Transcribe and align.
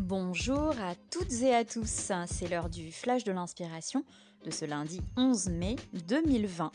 Bonjour 0.00 0.70
à 0.80 0.94
toutes 1.10 1.42
et 1.42 1.54
à 1.54 1.62
tous, 1.62 2.10
c'est 2.26 2.48
l'heure 2.48 2.70
du 2.70 2.90
flash 2.90 3.22
de 3.22 3.32
l'inspiration 3.32 4.02
de 4.46 4.50
ce 4.50 4.64
lundi 4.64 5.02
11 5.18 5.50
mai 5.50 5.76
2020 6.08 6.72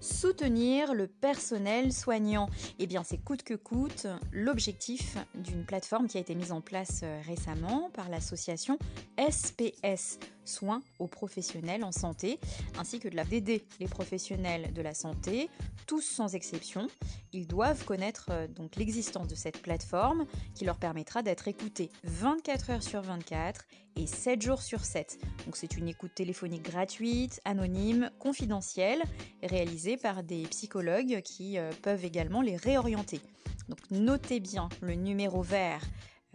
soutenir 0.00 0.92
le 0.92 1.06
personnel 1.06 1.92
soignant. 1.92 2.50
Eh 2.78 2.86
bien, 2.86 3.02
c'est 3.02 3.16
coûte 3.18 3.42
que 3.42 3.54
coûte 3.54 4.06
l'objectif 4.32 5.16
d'une 5.34 5.64
plateforme 5.64 6.06
qui 6.06 6.18
a 6.18 6.20
été 6.20 6.34
mise 6.34 6.52
en 6.52 6.60
place 6.60 7.00
euh, 7.02 7.20
récemment 7.26 7.90
par 7.94 8.08
l'association 8.08 8.78
SPS, 9.18 10.18
Soins 10.44 10.82
aux 10.98 11.06
professionnels 11.06 11.84
en 11.84 11.92
santé, 11.92 12.38
ainsi 12.78 12.98
que 12.98 13.08
de 13.08 13.16
la 13.16 13.24
d'aider 13.24 13.64
les 13.78 13.86
professionnels 13.86 14.72
de 14.72 14.82
la 14.82 14.94
santé, 14.94 15.48
tous 15.86 16.02
sans 16.02 16.34
exception. 16.34 16.88
Ils 17.32 17.46
doivent 17.46 17.84
connaître 17.84 18.26
euh, 18.30 18.48
donc 18.48 18.76
l'existence 18.76 19.28
de 19.28 19.34
cette 19.34 19.62
plateforme 19.62 20.26
qui 20.54 20.64
leur 20.64 20.78
permettra 20.78 21.22
d'être 21.22 21.48
écoutés 21.48 21.90
24 22.04 22.70
heures 22.70 22.82
sur 22.82 23.02
24 23.02 23.64
et 23.96 24.06
7 24.06 24.42
jours 24.42 24.62
sur 24.62 24.84
7. 24.84 25.18
Donc 25.46 25.56
c'est 25.56 25.76
une 25.76 25.88
écoute 25.88 26.14
téléphonique 26.14 26.62
gratuite, 26.62 27.40
anonyme, 27.44 28.10
confidentielle, 28.18 29.02
réalisée 29.42 29.96
par 29.96 30.22
des 30.22 30.42
psychologues 30.44 31.20
qui 31.22 31.58
euh, 31.58 31.70
peuvent 31.82 32.04
également 32.04 32.42
les 32.42 32.56
réorienter. 32.56 33.20
Donc 33.68 33.78
notez 33.90 34.40
bien 34.40 34.68
le 34.80 34.94
numéro 34.94 35.42
vert 35.42 35.82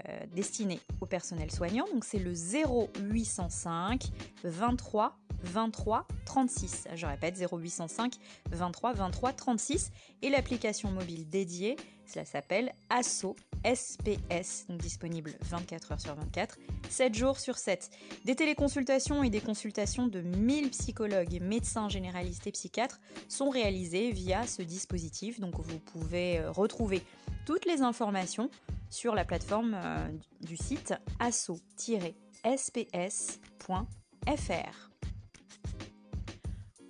euh, 0.07 0.25
destiné 0.33 0.79
au 0.99 1.05
personnel 1.05 1.51
soignant. 1.51 1.85
Donc 1.93 2.03
c'est 2.03 2.19
le 2.19 2.33
0805 2.33 4.11
23 4.43 5.17
23 5.43 6.07
36. 6.25 6.87
Je 6.95 7.05
répète 7.05 7.37
0805 7.37 8.15
23 8.51 8.93
23 8.93 9.33
36 9.33 9.91
et 10.21 10.29
l'application 10.29 10.91
mobile 10.91 11.29
dédiée, 11.29 11.77
cela 12.05 12.25
s'appelle 12.25 12.73
ASSO 12.89 13.35
SPS, 13.65 14.67
donc 14.69 14.79
disponible 14.79 15.33
24 15.41 15.93
heures 15.93 15.99
sur 15.99 16.13
24, 16.13 16.57
7 16.89 17.15
jours 17.15 17.39
sur 17.39 17.57
7. 17.57 17.89
Des 18.23 18.35
téléconsultations 18.35 19.23
et 19.23 19.29
des 19.31 19.41
consultations 19.41 20.07
de 20.07 20.21
1000 20.21 20.69
psychologues, 20.69 21.39
médecins 21.41 21.89
généralistes 21.89 22.45
et 22.45 22.51
psychiatres 22.51 22.99
sont 23.27 23.49
réalisées 23.49 24.11
via 24.11 24.45
ce 24.45 24.61
dispositif. 24.61 25.39
Donc 25.39 25.59
vous 25.59 25.79
pouvez 25.79 26.39
euh, 26.39 26.51
retrouver 26.51 27.01
toutes 27.45 27.65
les 27.65 27.81
informations 27.81 28.51
sur 28.95 29.13
la 29.13 29.25
plateforme 29.25 29.75
euh, 29.75 30.07
du 30.39 30.55
site 30.55 30.93
asso-sps.fr. 31.19 31.59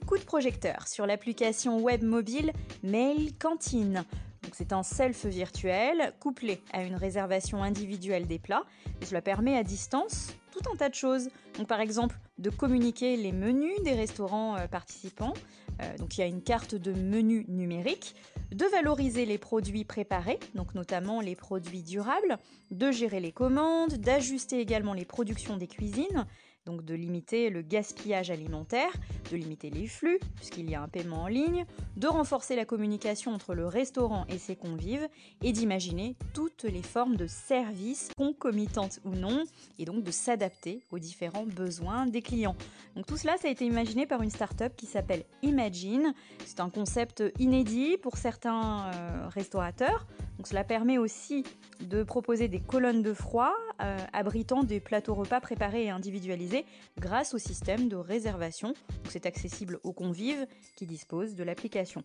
Coup 0.06 0.18
de 0.20 0.24
projecteur 0.24 0.88
sur 0.88 1.08
l'application 1.08 1.80
web 1.80 2.04
mobile 2.04 2.54
Mail 2.84 3.36
Cantine. 3.40 4.06
C'est 4.54 4.72
un 4.72 4.84
self 4.84 5.26
virtuel 5.26 6.14
couplé 6.20 6.62
à 6.72 6.84
une 6.84 6.96
réservation 6.96 7.64
individuelle 7.64 8.28
des 8.28 8.38
plats 8.38 8.66
cela 9.06 9.22
permet 9.22 9.58
à 9.58 9.64
distance 9.64 10.34
tout 10.52 10.70
un 10.72 10.76
tas 10.76 10.90
de 10.90 10.96
choses. 10.96 11.30
Donc 11.58 11.68
par 11.68 11.80
exemple 11.80 12.18
de 12.38 12.50
communiquer 12.50 13.18
les 13.18 13.32
menus 13.32 13.82
des 13.84 13.94
restaurants 13.94 14.58
euh, 14.58 14.68
participants. 14.68 15.34
Euh, 15.82 15.98
donc 15.98 16.18
il 16.18 16.22
y 16.22 16.24
a 16.24 16.28
une 16.28 16.42
carte 16.42 16.76
de 16.76 16.92
menu 16.92 17.46
numérique, 17.48 18.16
de 18.52 18.66
valoriser 18.66 19.26
les 19.26 19.38
produits 19.38 19.84
préparés, 19.84 20.40
donc 20.54 20.76
notamment 20.76 21.22
les 21.22 21.36
produits 21.36 21.84
durables, 21.84 22.38
de 22.72 22.92
gérer 22.92 23.20
les 23.20 23.32
commandes, 23.32 23.94
d'ajuster 23.96 24.60
également 24.60 24.94
les 24.94 25.06
productions 25.06 25.58
des 25.58 25.68
cuisines, 25.68 26.26
donc 26.66 26.84
de 26.84 26.96
limiter 26.96 27.50
le 27.50 27.62
gaspillage 27.62 28.32
alimentaire, 28.32 28.92
de 29.32 29.38
limiter 29.38 29.70
les 29.70 29.88
flux, 29.88 30.20
puisqu'il 30.36 30.70
y 30.70 30.76
a 30.76 30.82
un 30.82 30.88
paiement 30.88 31.24
en 31.24 31.28
ligne, 31.28 31.66
de 31.96 32.08
renforcer 32.08 32.56
la 32.56 32.66
communication 32.66 33.32
entre 33.34 33.54
le 33.54 33.68
restaurant 33.68 34.26
et 34.30 34.38
ses 34.38 34.56
convives, 34.56 35.08
et 35.44 35.52
d'imaginer 35.52 36.16
toutes 36.34 36.64
les 36.64 36.82
formes 36.82 37.18
de 37.18 37.28
services, 37.28 38.10
concomitantes 38.18 39.00
ou 39.06 39.12
non, 39.12 39.44
et 39.78 39.86
donc 39.86 40.04
de 40.04 40.12
s'adapter 40.12 40.82
aux 40.92 41.00
différents 41.00 41.46
besoins 41.46 42.08
des 42.08 42.22
clients. 42.22 42.56
Tout 43.04 43.18
cela, 43.18 43.36
a 43.44 43.48
été 43.48 43.66
imaginé 43.66 44.08
par 44.08 44.22
une 44.22 44.30
start-up 44.30 44.74
qui 44.78 44.86
s'appelle 44.86 45.26
Imagine. 45.44 46.14
C'est 46.46 46.62
un 46.62 46.70
concept 46.70 47.22
inédit 47.40 47.98
pour 47.98 48.16
certains 48.16 48.90
euh, 48.94 49.28
restaurateurs. 49.28 50.08
Cela 50.46 50.64
permet 50.64 50.98
aussi 50.98 51.44
de 51.82 52.04
proposer 52.04 52.48
des 52.48 52.62
colonnes 52.62 53.04
de 53.04 53.14
froid 53.14 53.54
euh, 53.82 53.98
abritant 54.14 54.64
des 54.64 54.80
plateaux 54.80 55.14
repas 55.14 55.42
préparés 55.42 55.86
et 55.86 55.90
individualisés 55.90 56.66
grâce 56.98 57.34
au 57.34 57.38
système 57.38 57.90
de 57.90 57.98
réservation. 57.98 58.74
C'est 59.10 59.26
accessible 59.26 59.80
aux 59.84 59.94
convives 59.94 60.48
qui 60.78 60.86
disposent 60.86 61.36
de 61.36 61.44
l'application. 61.44 62.02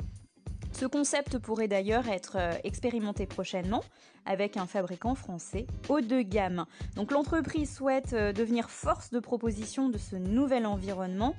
Ce 0.80 0.86
concept 0.86 1.36
pourrait 1.36 1.68
d'ailleurs 1.68 2.08
être 2.08 2.36
euh, 2.36 2.52
expérimenté 2.64 3.26
prochainement 3.26 3.84
avec 4.24 4.56
un 4.56 4.64
fabricant 4.64 5.14
français 5.14 5.66
haut 5.91 6.00
de 6.00 6.22
gamme. 6.22 6.64
Donc 6.96 7.10
l'entreprise 7.12 7.76
souhaite 7.76 8.14
euh, 8.14 8.32
devenir 8.32 8.70
force 8.70 9.10
de 9.10 9.20
proposition 9.20 9.91
de 9.91 9.98
ce 9.98 10.16
nouvel 10.16 10.64
environnement. 10.64 11.34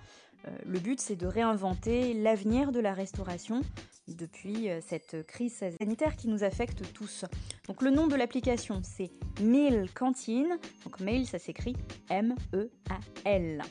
Le 0.68 0.78
but 0.78 1.00
c'est 1.00 1.16
de 1.16 1.26
réinventer 1.26 2.14
l'avenir 2.14 2.72
de 2.72 2.80
la 2.80 2.94
restauration 2.94 3.62
depuis 4.08 4.70
euh, 4.70 4.80
cette 4.80 5.26
crise 5.26 5.64
sanitaire 5.80 6.18
qui 6.18 6.28
nous 6.28 6.44
affecte 6.44 6.94
tous. 6.94 7.26
Donc 7.68 7.82
le 7.82 7.90
nom 7.90 8.06
de 8.06 8.16
l'application 8.16 8.82
c'est 8.84 9.10
Meal 9.42 9.90
Cantine. 9.96 10.60
Donc 10.84 11.00
mail 11.00 11.26
ça 11.26 11.40
s'écrit 11.40 11.76
M-E-A-L. 12.12 13.64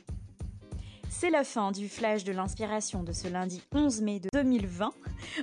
C'est 1.12 1.30
la 1.30 1.42
fin 1.42 1.72
du 1.72 1.88
flash 1.88 2.22
de 2.22 2.32
l'inspiration 2.32 3.02
de 3.02 3.12
ce 3.12 3.26
lundi 3.26 3.60
11 3.74 4.00
mai 4.00 4.20
2020. 4.32 4.92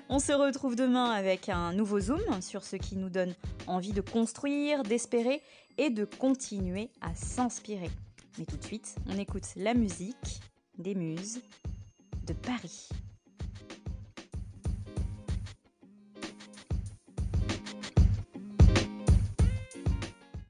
On 0.08 0.18
se 0.18 0.32
retrouve 0.32 0.78
demain 0.78 1.12
avec 1.12 1.50
un 1.50 1.74
nouveau 1.74 2.00
zoom 2.00 2.42
sur 2.42 2.64
ce 2.64 2.78
qui 2.78 2.96
nous 2.96 3.10
donne 3.10 3.36
envie 3.68 3.92
de 3.92 4.00
construire, 4.00 4.84
d'espérer 4.84 5.44
et 5.78 5.90
de 5.90 6.06
continuer 6.06 6.90
à 7.02 7.14
s'inspirer. 7.14 7.92
Mais 8.40 8.46
tout 8.46 8.56
de 8.56 8.64
suite, 8.64 8.96
on 9.08 9.20
écoute 9.20 9.44
la 9.58 9.74
musique 9.74 10.42
des 10.78 10.96
muses 10.96 11.42
de 12.26 12.34
Paris. 12.34 12.88